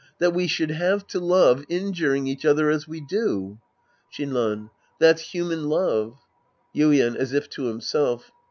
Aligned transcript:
That 0.17 0.33
we 0.33 0.47
should 0.47 0.71
have 0.71 1.05
to 1.09 1.19
love, 1.19 1.63
injuring 1.69 2.25
each 2.25 2.43
other 2.43 2.71
as 2.71 2.87
we 2.87 3.01
do! 3.01 3.59
Shinran. 4.11 4.71
That's 4.99 5.21
human 5.21 5.69
love. 5.69 6.17
Yuien 6.75 7.15
{as 7.15 7.33
if 7.33 7.47
to 7.51 7.65
himself). 7.65 8.31